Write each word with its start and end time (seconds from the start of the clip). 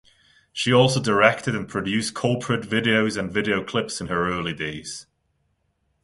She 0.51 0.73
also 0.73 0.99
directed 0.99 1.53
and 1.53 1.69
produced 1.69 2.15
corporate 2.15 2.63
videos 2.67 3.17
and 3.19 3.31
video 3.31 3.63
clips 3.63 4.01
in 4.01 4.07
her 4.07 4.27
early 4.29 4.55
days. 4.55 5.05